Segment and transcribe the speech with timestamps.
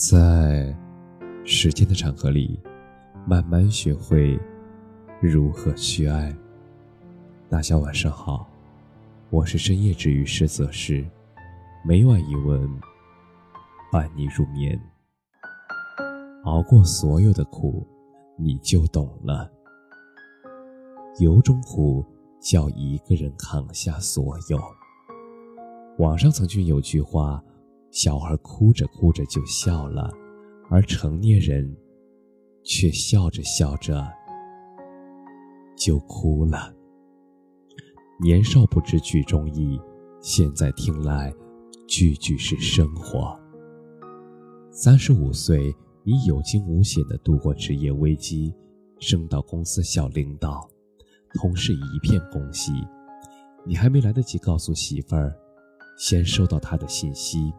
[0.00, 0.74] 在
[1.44, 2.58] 时间的长河里，
[3.26, 4.40] 慢慢学会
[5.20, 6.34] 如何去爱。
[7.50, 8.48] 大家晚上好，
[9.28, 11.06] 我是深夜治愈师泽师，
[11.84, 12.66] 每晚一问，
[13.92, 14.80] 伴你入眠。
[16.44, 17.86] 熬过所有的苦，
[18.38, 19.52] 你就懂了。
[21.18, 22.02] 有种苦
[22.40, 24.58] 叫一个人扛下所有。
[25.98, 27.44] 网上曾经有句话。
[27.90, 30.12] 小孩哭着哭着就笑了，
[30.68, 31.76] 而成年人
[32.62, 34.06] 却笑着笑着
[35.76, 36.72] 就哭了。
[38.22, 39.80] 年少不知曲中意，
[40.20, 41.34] 现在听来
[41.88, 43.36] 句句是生活。
[44.70, 48.54] 三十五岁，你有惊无险的度过职业危机，
[49.00, 50.68] 升到公司小领导，
[51.34, 52.72] 同事一片恭喜。
[53.66, 55.34] 你还没来得及告诉媳妇儿，
[55.98, 57.52] 先收到他的信息。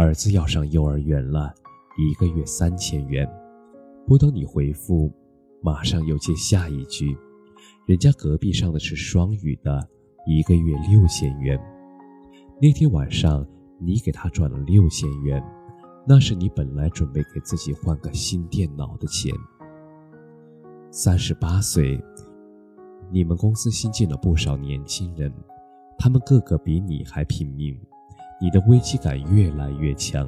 [0.00, 1.52] 儿子要上幼儿园了，
[1.98, 3.30] 一个月三千元。
[4.06, 5.12] 不等你回复，
[5.60, 7.14] 马上又接下一句
[7.84, 9.86] ：“人家隔壁上的是双语的，
[10.26, 11.60] 一个月六千元。”
[12.62, 13.46] 那天晚上，
[13.78, 15.44] 你给他转了六千元，
[16.08, 19.30] 那是你本来准备给自己换个新电脑的钱。
[20.90, 22.02] 三十八岁，
[23.12, 25.30] 你们公司新进了不少年轻人，
[25.98, 27.78] 他们个个比你还拼命。
[28.40, 30.26] 你的危机感越来越强。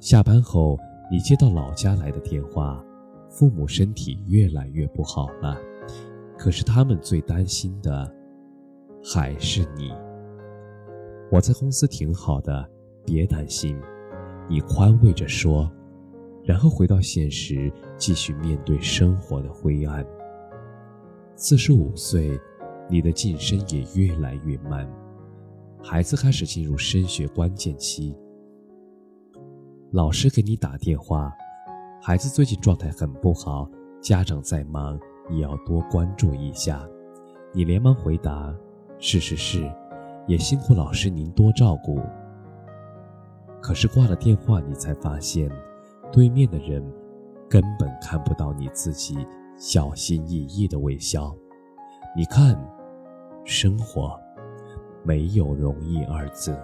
[0.00, 0.78] 下班后，
[1.10, 2.82] 你接到老家来的电话，
[3.28, 5.56] 父母身体越来越不好了。
[6.38, 8.10] 可是他们最担心的
[9.02, 9.92] 还是你。
[11.30, 12.66] 我在公司挺好的，
[13.04, 13.78] 别担心。
[14.48, 15.70] 你宽慰着说，
[16.42, 20.04] 然后回到现实，继续面对生活的灰暗。
[21.36, 22.38] 四十五岁，
[22.88, 24.90] 你的晋升也越来越慢。
[25.86, 28.16] 孩子开始进入升学关键期，
[29.90, 31.30] 老师给你打电话，
[32.00, 33.68] 孩子最近状态很不好，
[34.00, 36.88] 家长在忙，也要多关注一下。
[37.52, 38.52] 你连忙回答
[38.98, 39.70] ：“是是是，
[40.26, 42.00] 也辛苦老师您多照顾。”
[43.60, 45.50] 可是挂了电话，你才发现，
[46.10, 46.82] 对面的人
[47.46, 49.14] 根本看不到你自己
[49.58, 51.36] 小心翼翼的微笑。
[52.16, 52.58] 你看，
[53.44, 54.18] 生活。
[55.04, 56.56] 没有容易二字，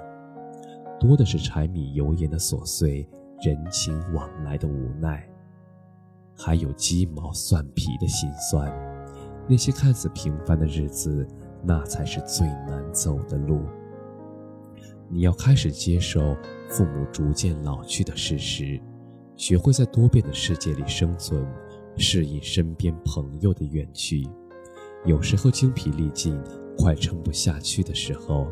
[0.98, 3.06] 多的是柴米油盐的琐碎，
[3.42, 5.28] 人情往来的无奈，
[6.34, 8.72] 还有鸡毛蒜皮的心酸。
[9.46, 11.26] 那些看似平凡的日子，
[11.62, 13.60] 那才是最难走的路。
[15.10, 16.34] 你要开始接受
[16.68, 18.80] 父母逐渐老去的事实，
[19.36, 21.46] 学会在多变的世界里生存，
[21.98, 24.26] 适应身边朋友的远去。
[25.04, 26.40] 有时候精疲力尽。
[26.80, 28.46] 快撑不下去的时候，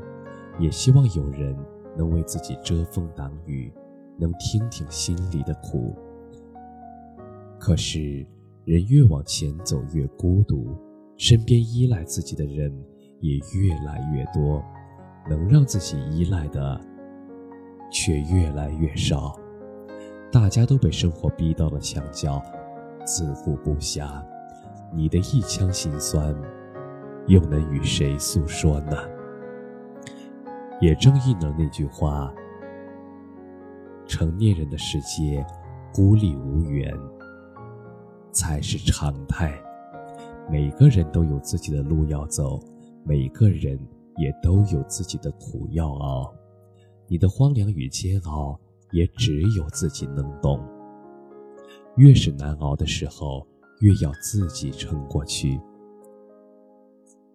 [0.58, 1.56] 也希望有人
[1.96, 3.72] 能为自己遮风挡雨，
[4.18, 5.96] 能听听心里的苦。
[7.58, 8.26] 可是，
[8.66, 10.76] 人越往前走越孤独，
[11.16, 12.70] 身边依赖自己的人
[13.20, 14.62] 也越来越多，
[15.28, 16.78] 能让自己依赖的
[17.90, 19.40] 却越来越少。
[20.30, 22.42] 大家都被生活逼到了墙角，
[23.06, 24.22] 自顾不暇。
[24.92, 26.36] 你的一腔心酸。
[27.28, 28.96] 又能与谁诉说呢？
[30.80, 32.32] 也正应了那句话
[34.06, 35.44] ：“成年人的世界，
[35.92, 36.90] 孤立无援
[38.32, 39.52] 才是常态。
[40.50, 42.58] 每个人都有自己的路要走，
[43.04, 43.78] 每个人
[44.16, 46.32] 也都有自己的苦要熬。
[47.06, 48.58] 你的荒凉与煎熬，
[48.92, 50.58] 也只有自己能懂。
[51.96, 53.46] 越是难熬的时候，
[53.80, 55.60] 越要自己撑过去。”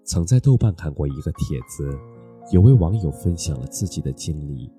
[0.05, 1.97] 曾在豆瓣看过一个帖子，
[2.51, 4.69] 有位网友分享了自己的经历。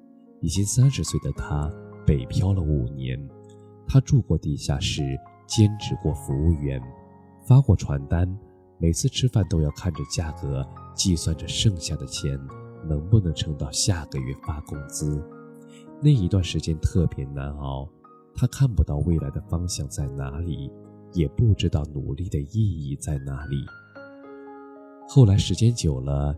[0.40, 1.72] 已经三十岁的他，
[2.06, 3.18] 北漂了五年。
[3.88, 5.02] 他住过地下室，
[5.46, 6.78] 兼职过服务员，
[7.46, 8.28] 发过传单。
[8.76, 10.62] 每次吃饭都要看着价格，
[10.94, 12.38] 计算着剩下的钱
[12.86, 15.26] 能不能撑到下个月发工资。
[16.02, 17.88] 那一段时间特别难熬，
[18.34, 20.70] 他看不到未来的方向在哪里，
[21.14, 23.56] 也不知道努力的意义在哪里。
[25.06, 26.34] 后来时间久了，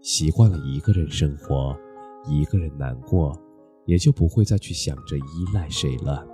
[0.00, 1.76] 习惯了一个人生活，
[2.26, 3.38] 一个人难过，
[3.84, 5.22] 也就不会再去想着依
[5.54, 6.26] 赖谁了。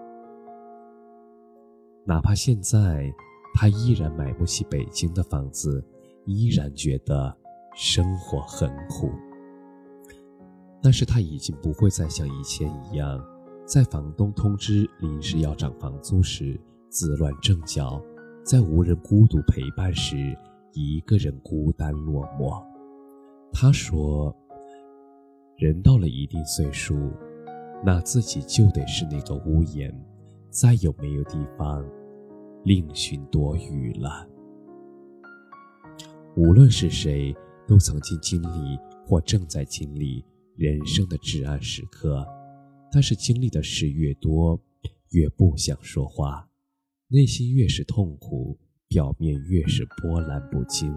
[2.07, 3.13] 哪怕现在
[3.55, 5.85] 他依然买不起北京的房子，
[6.25, 7.37] 依然觉得
[7.75, 9.11] 生活很苦，
[10.81, 13.23] 但是他已经不会再像以前一样，
[13.67, 18.01] 在房东通知临时要涨房租时自乱阵脚，
[18.45, 20.35] 在无人孤独陪伴时。
[20.75, 22.61] 一个人孤单落寞，
[23.53, 24.35] 他说
[25.57, 27.13] ：“人到了一定岁数，
[27.85, 29.95] 那自己就得是那个屋檐，
[30.51, 31.89] 再有没有地方
[32.65, 34.29] 另寻躲雨了。
[36.37, 37.33] 无论是谁，
[37.69, 38.77] 都曾经经历
[39.07, 40.25] 或正在经历
[40.57, 42.27] 人生的至暗时刻，
[42.91, 44.61] 但是经历的事越多，
[45.11, 46.49] 越不想说话，
[47.07, 48.59] 内心越是痛苦，
[48.89, 50.95] 表面越是波澜不惊，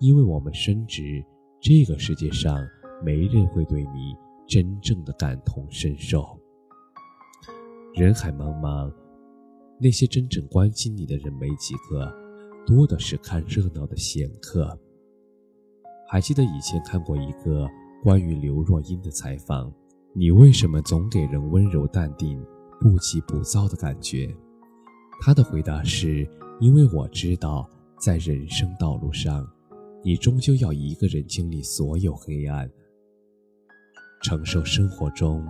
[0.00, 1.24] 因为我们深知
[1.60, 2.56] 这个世界上
[3.04, 4.16] 没人会对你
[4.46, 6.38] 真正的感同身受。
[7.94, 8.90] 人海茫茫，
[9.78, 12.10] 那些真正关心你的人没几个，
[12.66, 14.78] 多的是看热闹的闲客。
[16.08, 17.68] 还记得以前看过一个
[18.02, 19.70] 关于刘若英的采访，
[20.14, 22.42] 你为什么总给人温柔淡定、
[22.80, 24.34] 不急不躁的感觉？
[25.20, 26.26] 她的回答是：
[26.62, 27.68] 因为我知道，
[27.98, 29.44] 在人生道路上，
[30.04, 32.70] 你终究要一个人经历所有黑暗，
[34.22, 35.44] 承受生活中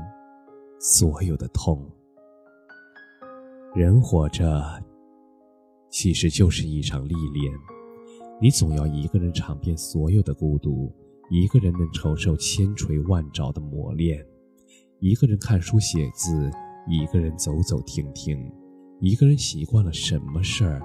[0.81, 1.87] 所有的痛。
[3.75, 4.82] 人活着，
[5.91, 7.53] 其实就是一场历练。
[8.41, 10.91] 你总要一个人尝遍所有的孤独，
[11.29, 14.26] 一个人能承受千锤万凿的磨练，
[14.99, 16.50] 一个人看书写字，
[16.88, 18.50] 一个人走走停停，
[18.99, 20.81] 一个人习惯了什么事儿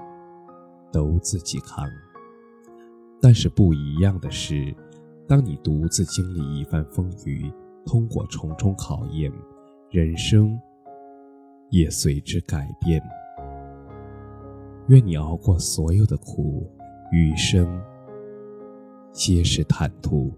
[0.92, 1.88] 都自己扛。
[3.20, 4.74] 但是不一样的是，
[5.26, 7.52] 当你独自经历一番风雨，
[7.84, 9.32] 通过重重考验，
[9.90, 10.58] 人生
[11.70, 13.02] 也随之改变。
[14.88, 16.66] 愿你熬过所有的苦。
[17.10, 17.80] 余生
[19.12, 20.30] 皆是坦途。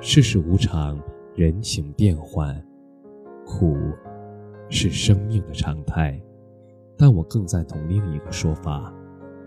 [0.00, 1.00] 世事无常，
[1.36, 2.60] 人情变幻，
[3.46, 3.76] 苦
[4.68, 6.20] 是生命的常态。
[6.96, 8.92] 但我更赞同另一个说法：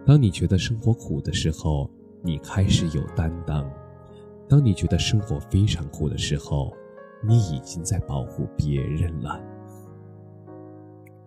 [0.06, 1.90] 当你觉得生活苦的时候，
[2.22, 3.64] 你开始有担当；
[4.48, 6.74] 当你觉得生活非常苦的时候，
[7.24, 9.42] 你已经在保护别人了。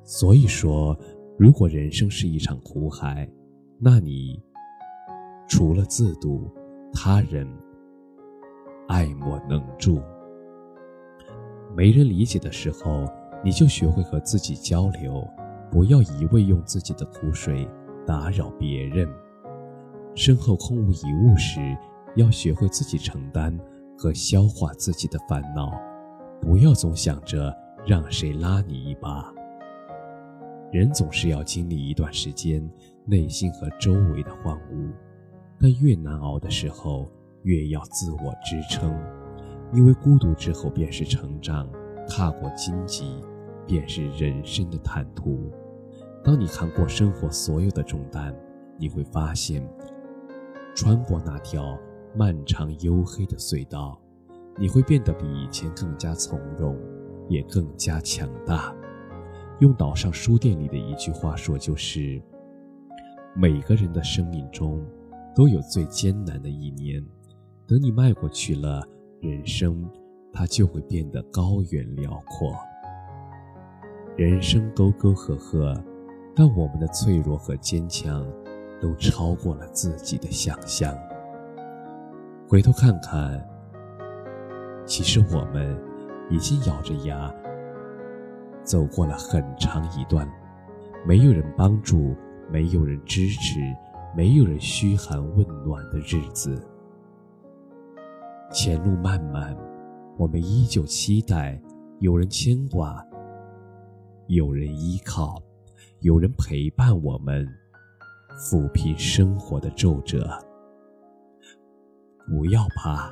[0.05, 0.97] 所以说，
[1.39, 3.29] 如果人生是一场苦海，
[3.79, 4.43] 那你
[5.49, 6.51] 除了自渡，
[6.93, 7.47] 他人
[8.89, 10.01] 爱莫能助。
[11.77, 13.07] 没人理解的时候，
[13.45, 15.27] 你就学会和自己交流，
[15.71, 17.69] 不要一味用自己的苦水
[18.07, 19.09] 打扰别人。
[20.15, 21.61] 身后空无一物时，
[22.17, 23.57] 要学会自己承担
[23.97, 25.73] 和消化自己的烦恼，
[26.41, 27.55] 不要总想着
[27.87, 29.33] 让谁拉你一把。
[30.73, 32.63] 人总是要经历一段时间
[33.05, 34.91] 内心和周围的荒芜，
[35.61, 37.11] 但越难熬的时候，
[37.43, 38.95] 越要自我支撑，
[39.73, 41.69] 因为孤独之后便是成长，
[42.09, 43.23] 踏过荆棘，
[43.69, 45.39] 便是人生的坦途。
[46.25, 48.35] 当你扛过生活所有的重担，
[48.77, 49.63] 你会发现，
[50.75, 51.79] 穿过那条
[52.17, 54.01] 漫长黝黑的隧道，
[54.59, 56.77] 你会变得比以前更加从容，
[57.29, 58.75] 也更加强大。
[59.61, 62.21] 用岛上书店里的一句话说，就是
[63.37, 64.85] 每个人的生命中
[65.35, 67.05] 都有最艰难的一年，
[67.67, 68.83] 等你迈过去了，
[69.21, 69.89] 人生
[70.33, 72.53] 它就会变得高远辽阔。
[74.19, 75.81] 人生沟沟壑壑，
[76.35, 78.27] 但我们的脆弱和坚强
[78.81, 80.93] 都超过了自己的想象。
[82.49, 83.41] 回头看看，
[84.85, 85.81] 其实我们
[86.29, 87.33] 已经咬着牙。
[88.65, 90.29] 走过了很长一段，
[91.07, 92.17] 没有人帮助，
[92.51, 93.61] 没有人支持，
[94.17, 96.61] 没有人嘘寒问暖的日子。
[98.51, 99.57] 前路漫漫，
[100.17, 101.57] 我们依旧期待
[102.01, 103.07] 有人牵挂，
[104.29, 105.43] 有人依靠，
[106.01, 107.49] 有人陪伴我们，
[108.37, 110.29] 抚平生活的皱褶。
[112.27, 113.11] 不要怕，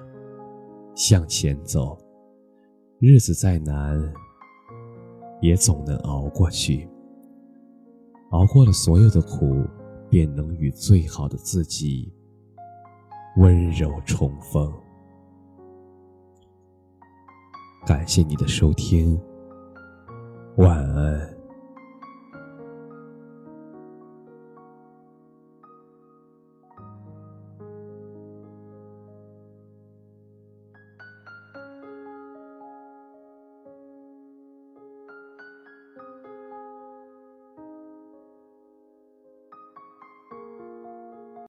[0.94, 1.99] 向前走，
[2.99, 3.99] 日子再难。
[5.40, 6.87] 也总能熬过去，
[8.30, 9.64] 熬过了所有的苦，
[10.11, 12.12] 便能与最好的自己
[13.38, 14.70] 温柔重逢。
[17.87, 19.18] 感谢你的收听，
[20.57, 21.36] 晚安。